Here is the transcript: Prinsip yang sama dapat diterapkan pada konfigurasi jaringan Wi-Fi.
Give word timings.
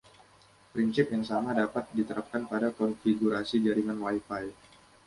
Prinsip 0.73 1.07
yang 1.13 1.21
sama 1.31 1.51
dapat 1.61 1.85
diterapkan 1.97 2.43
pada 2.51 2.69
konfigurasi 2.79 3.55
jaringan 3.65 3.99
Wi-Fi. 4.05 4.43